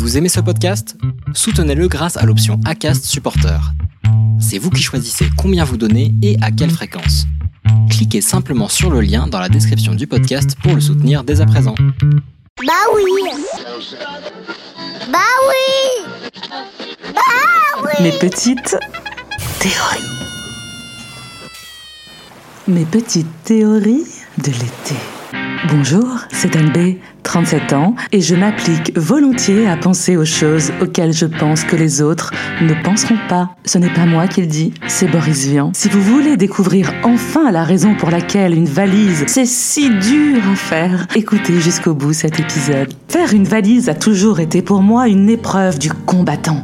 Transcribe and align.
Vous 0.00 0.16
aimez 0.16 0.30
ce 0.30 0.40
podcast? 0.40 0.96
Soutenez-le 1.34 1.86
grâce 1.86 2.16
à 2.16 2.24
l'option 2.24 2.58
ACAST 2.64 3.04
Supporter. 3.04 3.60
C'est 4.40 4.56
vous 4.56 4.70
qui 4.70 4.82
choisissez 4.82 5.26
combien 5.36 5.62
vous 5.62 5.76
donnez 5.76 6.14
et 6.22 6.38
à 6.40 6.50
quelle 6.50 6.70
fréquence. 6.70 7.26
Cliquez 7.90 8.22
simplement 8.22 8.68
sur 8.68 8.88
le 8.90 9.02
lien 9.02 9.26
dans 9.26 9.38
la 9.38 9.50
description 9.50 9.94
du 9.94 10.06
podcast 10.06 10.56
pour 10.62 10.74
le 10.74 10.80
soutenir 10.80 11.22
dès 11.22 11.42
à 11.42 11.46
présent. 11.46 11.74
Bah 12.66 12.72
oui 12.94 13.02
Bah 15.12 15.18
oui 15.50 16.32
Bah 17.14 17.82
oui 17.82 18.02
Mes 18.02 18.12
petites 18.12 18.78
théories. 19.58 20.08
Mes 22.68 22.86
petites 22.86 23.42
théories 23.44 24.06
de 24.38 24.46
l'été. 24.50 24.94
Bonjour, 25.68 26.20
c'est 26.32 26.56
Anne 26.56 26.72
B, 26.72 26.96
37 27.30 27.74
ans, 27.74 27.94
et 28.10 28.20
je 28.20 28.34
m'applique 28.34 28.90
volontiers 28.98 29.68
à 29.68 29.76
penser 29.76 30.16
aux 30.16 30.24
choses 30.24 30.72
auxquelles 30.82 31.12
je 31.12 31.26
pense 31.26 31.62
que 31.62 31.76
les 31.76 32.02
autres 32.02 32.32
ne 32.60 32.74
penseront 32.82 33.18
pas. 33.28 33.50
Ce 33.64 33.78
n'est 33.78 33.94
pas 33.94 34.04
moi 34.04 34.26
qui 34.26 34.40
le 34.40 34.48
dis, 34.48 34.74
c'est 34.88 35.06
Boris 35.06 35.46
Vian. 35.46 35.70
Si 35.72 35.88
vous 35.88 36.02
voulez 36.02 36.36
découvrir 36.36 36.92
enfin 37.04 37.52
la 37.52 37.62
raison 37.62 37.94
pour 37.94 38.10
laquelle 38.10 38.52
une 38.52 38.66
valise, 38.66 39.22
c'est 39.28 39.46
si 39.46 39.90
dur 39.90 40.42
à 40.50 40.56
faire, 40.56 41.06
écoutez 41.14 41.60
jusqu'au 41.60 41.94
bout 41.94 42.14
cet 42.14 42.40
épisode. 42.40 42.92
Faire 43.06 43.32
une 43.32 43.44
valise 43.44 43.88
a 43.88 43.94
toujours 43.94 44.40
été 44.40 44.60
pour 44.60 44.82
moi 44.82 45.06
une 45.06 45.30
épreuve 45.30 45.78
du 45.78 45.92
combattant 45.92 46.60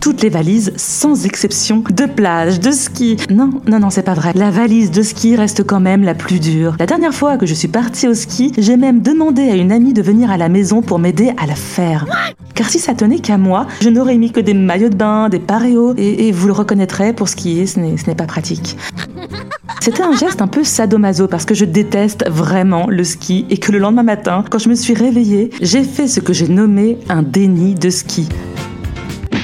toutes 0.00 0.22
les 0.22 0.30
valises, 0.30 0.72
sans 0.76 1.26
exception, 1.26 1.84
de 1.90 2.06
plage, 2.06 2.58
de 2.58 2.70
ski. 2.70 3.16
Non, 3.30 3.50
non, 3.66 3.78
non, 3.78 3.90
c'est 3.90 4.02
pas 4.02 4.14
vrai. 4.14 4.32
La 4.34 4.50
valise 4.50 4.90
de 4.90 5.02
ski 5.02 5.36
reste 5.36 5.62
quand 5.64 5.80
même 5.80 6.02
la 6.02 6.14
plus 6.14 6.40
dure. 6.40 6.74
La 6.78 6.86
dernière 6.86 7.14
fois 7.14 7.36
que 7.36 7.46
je 7.46 7.54
suis 7.54 7.68
partie 7.68 8.08
au 8.08 8.14
ski, 8.14 8.52
j'ai 8.56 8.76
même 8.76 9.02
demandé 9.02 9.42
à 9.50 9.56
une 9.56 9.72
amie 9.72 9.92
de 9.92 10.02
venir 10.02 10.30
à 10.30 10.38
la 10.38 10.48
maison 10.48 10.80
pour 10.80 10.98
m'aider 10.98 11.32
à 11.36 11.46
la 11.46 11.54
faire. 11.54 12.06
Car 12.54 12.68
si 12.68 12.78
ça 12.78 12.94
tenait 12.94 13.18
qu'à 13.18 13.38
moi, 13.38 13.66
je 13.80 13.90
n'aurais 13.90 14.16
mis 14.16 14.32
que 14.32 14.40
des 14.40 14.54
maillots 14.54 14.88
de 14.88 14.96
bain, 14.96 15.28
des 15.28 15.38
paréos, 15.38 15.94
et, 15.96 16.28
et 16.28 16.32
vous 16.32 16.46
le 16.46 16.52
reconnaîtrez, 16.52 17.12
pour 17.12 17.28
skier, 17.28 17.66
ce 17.66 17.78
n'est 17.78 17.96
ce 17.96 18.06
n'est 18.06 18.14
pas 18.14 18.26
pratique. 18.26 18.76
C'était 19.80 20.02
un 20.02 20.14
geste 20.14 20.42
un 20.42 20.46
peu 20.46 20.62
sadomaso 20.62 21.26
parce 21.26 21.46
que 21.46 21.54
je 21.54 21.64
déteste 21.64 22.28
vraiment 22.28 22.86
le 22.88 23.02
ski 23.02 23.46
et 23.48 23.56
que 23.56 23.72
le 23.72 23.78
lendemain 23.78 24.02
matin, 24.02 24.44
quand 24.50 24.58
je 24.58 24.68
me 24.68 24.74
suis 24.74 24.92
réveillée, 24.92 25.50
j'ai 25.62 25.84
fait 25.84 26.06
ce 26.06 26.20
que 26.20 26.34
j'ai 26.34 26.48
nommé 26.48 26.98
un 27.08 27.22
déni 27.22 27.74
de 27.74 27.88
ski. 27.88 28.28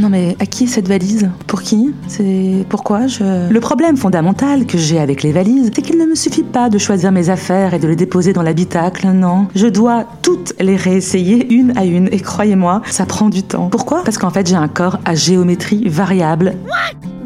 Non 0.00 0.08
mais 0.10 0.36
à 0.38 0.46
qui 0.46 0.64
est 0.64 0.66
cette 0.68 0.86
valise? 0.86 1.28
Pour 1.46 1.62
qui? 1.62 1.92
C'est 2.06 2.64
pourquoi 2.68 3.06
je... 3.08 3.50
Le 3.50 3.60
problème 3.60 3.96
fondamental 3.96 4.64
que 4.64 4.78
j'ai 4.78 4.98
avec 4.98 5.22
les 5.22 5.32
valises, 5.32 5.72
c'est 5.74 5.82
qu'il 5.82 5.98
ne 5.98 6.06
me 6.06 6.14
suffit 6.14 6.44
pas 6.44 6.68
de 6.68 6.78
choisir 6.78 7.10
mes 7.10 7.30
affaires 7.30 7.74
et 7.74 7.78
de 7.78 7.88
les 7.88 7.96
déposer 7.96 8.32
dans 8.32 8.42
l'habitacle, 8.42 9.08
non. 9.08 9.48
Je 9.56 9.66
dois 9.66 10.04
toutes 10.22 10.54
les 10.60 10.76
réessayer 10.76 11.52
une 11.52 11.76
à 11.76 11.84
une 11.84 12.08
et 12.12 12.20
croyez-moi, 12.20 12.82
ça 12.86 13.06
prend 13.06 13.28
du 13.28 13.42
temps. 13.42 13.68
Pourquoi? 13.70 14.04
Parce 14.04 14.18
qu'en 14.18 14.30
fait 14.30 14.46
j'ai 14.46 14.54
un 14.54 14.68
corps 14.68 14.98
à 15.04 15.14
géométrie 15.14 15.88
variable. 15.88 16.54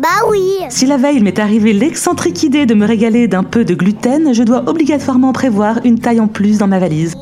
Bah 0.00 0.08
oui 0.30 0.40
Si 0.70 0.86
la 0.86 0.96
veille 0.96 1.20
m'est 1.20 1.38
arrivée 1.38 1.72
l'excentrique 1.72 2.42
idée 2.42 2.66
de 2.66 2.74
me 2.74 2.86
régaler 2.86 3.28
d'un 3.28 3.44
peu 3.44 3.64
de 3.64 3.74
gluten, 3.74 4.32
je 4.32 4.42
dois 4.42 4.68
obligatoirement 4.68 5.32
prévoir 5.32 5.80
une 5.84 5.98
taille 5.98 6.20
en 6.20 6.26
plus 6.28 6.58
dans 6.58 6.66
ma 6.66 6.78
valise. 6.78 7.14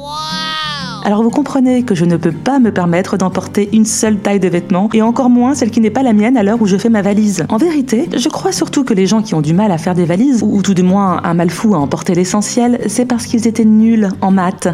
Alors 1.04 1.22
vous 1.22 1.30
comprenez 1.30 1.82
que 1.82 1.94
je 1.94 2.04
ne 2.04 2.16
peux 2.16 2.32
pas 2.32 2.58
me 2.58 2.72
permettre 2.72 3.16
d'emporter 3.16 3.70
une 3.72 3.86
seule 3.86 4.18
taille 4.18 4.40
de 4.40 4.48
vêtements, 4.48 4.88
et 4.92 5.02
encore 5.02 5.30
moins 5.30 5.54
celle 5.54 5.70
qui 5.70 5.80
n'est 5.80 5.90
pas 5.90 6.02
la 6.02 6.12
mienne 6.12 6.36
à 6.36 6.42
l'heure 6.42 6.60
où 6.60 6.66
je 6.66 6.76
fais 6.76 6.90
ma 6.90 7.02
valise. 7.02 7.46
En 7.48 7.56
vérité, 7.56 8.08
je 8.14 8.28
crois 8.28 8.52
surtout 8.52 8.84
que 8.84 8.94
les 8.94 9.06
gens 9.06 9.22
qui 9.22 9.34
ont 9.34 9.40
du 9.40 9.54
mal 9.54 9.72
à 9.72 9.78
faire 9.78 9.94
des 9.94 10.04
valises, 10.04 10.42
ou 10.42 10.62
tout 10.62 10.74
du 10.74 10.82
moins 10.82 11.20
un 11.24 11.34
mal 11.34 11.50
fou 11.50 11.74
à 11.74 11.78
emporter 11.78 12.14
l'essentiel, 12.14 12.80
c'est 12.86 13.06
parce 13.06 13.26
qu'ils 13.26 13.48
étaient 13.48 13.64
nuls 13.64 14.08
en 14.20 14.30
maths 14.30 14.68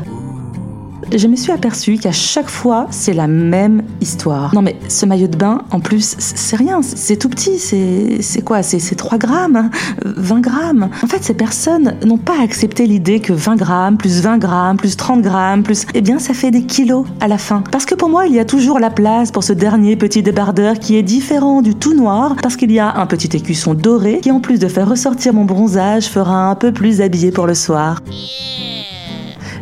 je 1.15 1.27
me 1.29 1.37
suis 1.37 1.53
aperçue 1.53 1.99
qu'à 1.99 2.13
chaque 2.13 2.49
fois, 2.49 2.87
c'est 2.91 3.13
la 3.13 3.27
même 3.27 3.83
histoire. 4.01 4.55
Non 4.55 4.63
mais 4.63 4.77
ce 4.89 5.07
maillot 5.07 5.29
de 5.29 5.37
bain, 5.37 5.63
en 5.71 5.81
plus, 5.81 6.17
c'est 6.19 6.57
rien, 6.57 6.81
c'est 6.83 7.17
tout 7.17 7.29
petit, 7.29 7.59
c'est 7.59 8.43
quoi 8.43 8.63
C'est 8.63 8.95
3 8.95 9.19
grammes 9.19 9.71
20 10.05 10.41
grammes 10.41 10.89
En 11.03 11.07
fait, 11.07 11.23
ces 11.23 11.35
personnes 11.35 11.95
n'ont 12.05 12.19
pas 12.19 12.41
accepté 12.43 12.87
l'idée 12.87 13.21
que 13.21 13.33
20 13.33 13.57
grammes, 13.57 13.97
plus 13.97 14.21
20 14.21 14.39
grammes, 14.39 14.77
plus 14.77 14.97
30 14.97 15.23
grammes, 15.23 15.63
plus... 15.63 15.87
Eh 15.95 16.01
bien, 16.01 16.19
ça 16.19 16.35
fait 16.35 16.51
des 16.51 16.63
kilos 16.63 17.07
à 17.21 17.29
la 17.29 17.39
fin. 17.39 17.63
Parce 17.71 17.87
que 17.87 17.95
pour 17.95 18.09
moi, 18.09 18.27
il 18.27 18.35
y 18.35 18.41
a 18.41 18.45
toujours 18.45 18.79
la 18.79 18.91
place 18.91 19.31
pour 19.31 19.45
ce 19.45 19.53
dernier 19.53 19.97
petit 19.97 20.23
débardeur 20.23 20.79
qui 20.79 20.97
est 20.97 21.03
différent 21.03 21.63
du 21.63 21.75
tout 21.75 21.95
noir, 21.95 22.37
parce 22.43 22.57
qu'il 22.57 22.73
y 22.73 22.79
a 22.79 22.97
un 22.97 23.07
petit 23.07 23.37
écusson 23.37 23.75
doré 23.75 24.21
qui, 24.21 24.31
en 24.31 24.41
plus 24.41 24.59
de 24.59 24.69
faire 24.69 24.89
ressortir 24.89 25.33
mon 25.33 25.45
bronzage, 25.45 26.07
fera 26.07 26.51
un 26.51 26.55
peu 26.55 26.73
plus 26.73 27.01
habillé 27.01 27.31
pour 27.31 27.47
le 27.47 27.55
soir. 27.55 28.01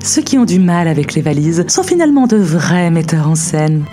Ceux 0.05 0.21
qui 0.21 0.37
ont 0.37 0.45
du 0.45 0.59
mal 0.59 0.87
avec 0.87 1.15
les 1.15 1.23
valises 1.23 1.65
sont 1.67 1.83
finalement 1.83 2.27
de 2.27 2.37
vrais 2.37 2.91
metteurs 2.91 3.27
en 3.27 3.35
scène. 3.35 3.85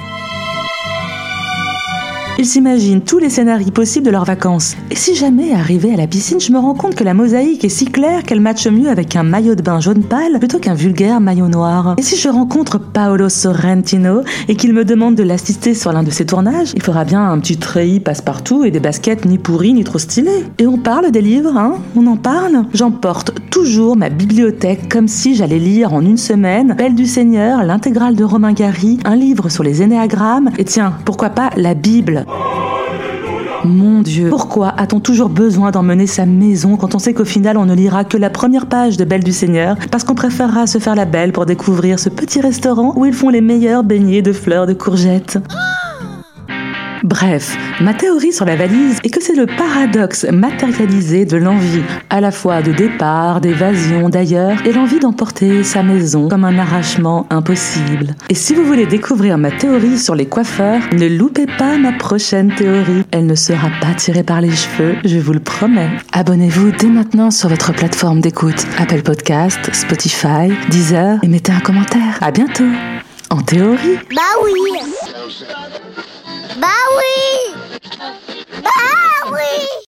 Ils 2.38 2.46
s'imaginent 2.46 3.02
tous 3.02 3.18
les 3.18 3.30
scénarios 3.30 3.72
possibles 3.72 4.08
de 4.08 4.12
leurs 4.12 4.26
vacances. 4.26 4.76
Et 4.90 4.96
si 4.96 5.16
jamais, 5.16 5.54
arrivé 5.54 5.94
à 5.94 5.96
la 5.96 6.08
piscine, 6.08 6.42
je 6.42 6.52
me 6.52 6.60
rends 6.60 6.74
compte 6.74 6.96
que 6.96 7.06
la 7.06 7.14
mosaïque 7.14 7.64
est 7.64 7.70
si 7.70 7.86
claire 7.86 8.24
qu'elle 8.24 8.42
matche 8.42 8.68
mieux 8.68 8.90
avec 8.90 9.16
un 9.16 9.24
maillot 9.24 9.56
de 9.56 9.62
bain 9.62 9.80
jaune 9.80 10.04
pâle 10.04 10.38
plutôt 10.40 10.60
qu'un 10.60 10.74
vulgaire 10.74 11.22
maillot 11.22 11.48
noir. 11.48 11.96
Et 11.98 12.02
si 12.02 12.18
je 12.18 12.28
rencontre 12.28 12.78
Paolo 12.78 13.30
Sorrentino 13.30 14.24
et 14.50 14.56
qu'il 14.56 14.74
me 14.74 14.84
demande 14.84 15.16
de 15.16 15.24
l'assister 15.24 15.74
sur 15.74 15.94
l'un 15.94 16.04
de 16.04 16.12
ses 16.12 16.26
tournages, 16.26 16.74
il 16.76 16.84
faudra 16.84 17.06
bien 17.06 17.24
un 17.24 17.40
petit 17.40 17.58
treillis 17.58 18.02
passe-partout 18.02 18.66
et 18.66 18.72
des 18.72 18.82
baskets 18.82 19.24
ni 19.24 19.38
pourries 19.38 19.74
ni 19.74 19.86
trop 19.86 20.00
stylées. 20.00 20.46
Et 20.58 20.68
on 20.68 20.78
parle 20.78 21.12
des 21.12 21.22
livres, 21.22 21.56
hein? 21.56 21.76
On 21.96 22.06
en 22.08 22.18
parle? 22.18 22.66
J'emporte 22.74 23.34
toujours 23.52 23.98
ma 23.98 24.10
bibliothèque 24.10 24.90
comme 24.90 25.08
si 25.08 25.36
j'allais 25.36 25.60
lire 25.60 25.94
en 25.94 26.02
une 26.02 26.18
semaine. 26.18 26.74
Belle 26.78 26.96
du 26.96 27.06
Seigneur, 27.06 27.64
l'intégrale 27.64 28.16
de 28.16 28.24
Romain 28.24 28.54
Gary, 28.54 28.98
un 29.06 29.16
livre 29.16 29.50
sur 29.50 29.64
les 29.64 29.84
énéagrammes. 29.84 30.50
Et 30.58 30.64
tiens, 30.64 30.94
pourquoi 31.06 31.30
pas 31.30 31.52
la 31.58 31.76
Bible? 31.76 32.26
Mon 33.64 34.02
Dieu, 34.02 34.30
pourquoi 34.30 34.70
a-t-on 34.70 35.00
toujours 35.00 35.30
besoin 35.30 35.70
d'emmener 35.70 36.08
sa 36.08 36.26
maison 36.26 36.78
quand 36.78 36.96
on 36.96 37.00
sait 37.00 37.14
qu'au 37.14 37.26
final 37.26 37.58
on 37.58 37.66
ne 37.66 37.76
lira 37.76 38.04
que 38.06 38.18
la 38.18 38.32
première 38.32 38.66
page 38.66 38.98
de 38.98 39.06
Belle 39.06 39.24
du 39.24 39.34
Seigneur? 39.34 39.76
Parce 39.92 40.04
qu'on 40.04 40.16
préférera 40.16 40.66
se 40.66 40.80
faire 40.80 40.96
la 40.96 41.06
belle 41.06 41.32
pour 41.32 41.46
découvrir 41.46 42.00
ce 42.00 42.10
petit 42.10 42.42
restaurant 42.42 42.94
où 42.96 43.06
ils 43.06 43.14
font 43.14 43.30
les 43.30 43.42
meilleurs 43.42 43.84
beignets 43.84 44.24
de 44.24 44.34
fleurs 44.34 44.66
de 44.66 44.74
courgettes. 44.74 45.38
Bref, 47.04 47.58
ma 47.80 47.96
théorie 47.96 48.32
sur 48.32 48.46
la 48.46 48.56
valise 48.56 49.00
est 49.04 49.10
que 49.10 49.22
c'est 49.24 49.36
le 49.36 49.48
paradoxe 49.48 50.26
matérialisé 50.26 51.26
de 51.26 51.36
l'envie, 51.36 51.82
à 52.12 52.22
la 52.22 52.30
fois 52.32 52.62
de 52.62 52.72
départ, 52.72 53.42
d'évasion 53.42 54.08
d'ailleurs, 54.10 54.58
et 54.66 54.72
l'envie 54.72 55.00
d'emporter 55.00 55.64
sa 55.64 55.82
maison 55.82 56.30
comme 56.30 56.46
un 56.46 56.60
arrachement 56.60 57.26
impossible. 57.32 58.16
Et 58.30 58.36
si 58.36 58.54
vous 58.54 58.64
voulez 58.64 58.86
découvrir 58.86 59.40
ma 59.40 59.50
théorie 59.50 59.98
sur 59.98 60.14
les 60.14 60.28
coiffeurs, 60.28 60.82
ne 60.92 61.08
loupez 61.08 61.48
pas 61.58 61.78
ma 61.78 61.94
prochaine 61.94 62.54
théorie. 62.54 63.04
Elle 63.12 63.26
ne 63.26 63.36
sera 63.36 63.70
pas 63.82 63.96
tirée 63.96 64.24
par 64.24 64.40
les 64.40 64.52
cheveux, 64.52 64.96
je 65.04 65.18
vous 65.18 65.34
le 65.34 65.40
promets. 65.40 65.90
Abonnez-vous 66.14 66.72
dès 66.72 66.88
maintenant 66.88 67.32
sur 67.32 67.50
votre 67.50 67.74
plateforme 67.74 68.22
d'écoute, 68.22 68.68
Apple 68.78 69.02
Podcast, 69.02 69.74
Spotify, 69.74 70.54
Deezer, 70.70 71.18
et 71.24 71.28
mettez 71.28 71.52
un 71.52 71.62
commentaire. 71.62 72.20
À 72.22 72.30
bientôt. 72.32 72.70
En 73.32 73.42
théorie. 73.42 73.98
Bah 74.14 74.22
oui 74.44 74.52
Bah 76.58 76.68
oui. 76.98 77.56
Bah 78.64 79.32
oui 79.32 79.82